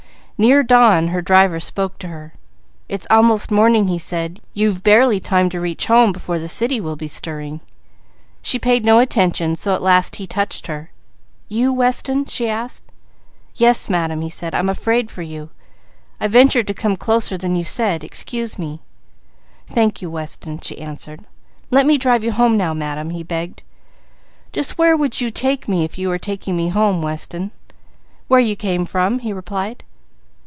Near 0.43 0.63
dawn 0.63 1.09
her 1.09 1.21
driver 1.21 1.59
spoke 1.59 1.99
to 1.99 2.07
her. 2.07 2.33
"It's 2.89 3.05
almost 3.11 3.51
morning," 3.51 3.89
he 3.89 3.99
said. 3.99 4.39
"You've 4.55 4.81
barely 4.81 5.19
time 5.19 5.51
to 5.51 5.59
reach 5.61 5.85
home 5.85 6.11
before 6.11 6.39
the 6.39 6.47
city 6.47 6.81
will 6.81 6.95
be 6.95 7.07
stirring." 7.07 7.61
She 8.41 8.57
paid 8.57 8.83
no 8.83 8.97
attention, 8.97 9.55
so 9.55 9.75
at 9.75 9.83
last 9.83 10.15
he 10.15 10.25
touched 10.25 10.65
her. 10.65 10.89
"You, 11.47 11.71
Weston?" 11.71 12.25
she 12.25 12.49
asked. 12.49 12.85
"Yes, 13.53 13.87
Madam," 13.87 14.21
he 14.21 14.31
said. 14.31 14.55
"I'm 14.55 14.67
afraid 14.67 15.11
for 15.11 15.21
you. 15.21 15.51
I 16.19 16.25
ventured 16.27 16.65
to 16.65 16.73
come 16.73 16.95
closer 16.95 17.37
than 17.37 17.55
you 17.55 17.63
said. 17.63 18.03
Excuse 18.03 18.57
me." 18.57 18.79
"Thank 19.67 20.01
you 20.01 20.09
Weston," 20.09 20.57
she 20.59 20.79
answered. 20.79 21.23
"Let 21.69 21.85
me 21.85 21.99
drive 21.99 22.23
you 22.23 22.31
home 22.31 22.57
now, 22.57 22.73
Madam," 22.73 23.11
he 23.11 23.21
begged. 23.21 23.61
"Just 24.51 24.79
where 24.79 24.97
would 24.97 25.21
you 25.21 25.29
take 25.29 25.67
me 25.67 25.83
if 25.85 25.99
you 25.99 26.09
were 26.09 26.17
taking 26.17 26.57
me 26.57 26.69
home, 26.69 26.99
Weston?" 27.03 27.51
"Where 28.27 28.41
we 28.41 28.55
came 28.55 28.85
from," 28.85 29.19
he 29.19 29.33
replied. 29.33 29.83